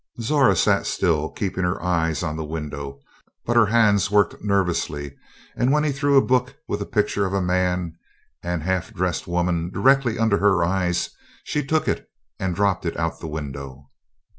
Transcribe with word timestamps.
Zora 0.19 0.55
sat 0.55 0.87
still, 0.87 1.29
keeping 1.29 1.63
her 1.63 1.79
eyes 1.79 2.23
on 2.23 2.35
the 2.35 2.43
window; 2.43 3.01
but 3.45 3.55
her 3.55 3.67
hands 3.67 4.09
worked 4.09 4.43
nervously, 4.43 5.15
and 5.55 5.71
when 5.71 5.83
he 5.83 5.91
threw 5.91 6.17
a 6.17 6.25
book 6.25 6.55
with 6.67 6.81
a 6.81 6.87
picture 6.87 7.23
of 7.23 7.33
a 7.33 7.39
man 7.39 7.93
and 8.41 8.63
half 8.63 8.91
dressed 8.95 9.27
woman 9.27 9.69
directly 9.69 10.17
under 10.17 10.39
her 10.39 10.63
eyes, 10.63 11.11
she 11.43 11.63
took 11.63 11.87
it 11.87 12.09
and 12.39 12.55
dropped 12.55 12.83
it 12.83 12.97
out 12.97 13.19
the 13.19 13.27
window. 13.27 13.91